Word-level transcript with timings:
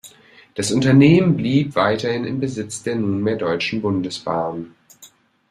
Das 0.55 0.71
Unternehmen 0.71 1.37
blieb 1.37 1.75
weiterhin 1.75 2.25
im 2.25 2.39
Besitz 2.39 2.81
der 2.81 2.95
nunmehr 2.95 3.35
Deutschen 3.35 3.83
Bundesbahn. 3.83 4.73